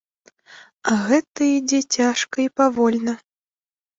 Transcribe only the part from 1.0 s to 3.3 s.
гэта ідзе цяжка і павольна.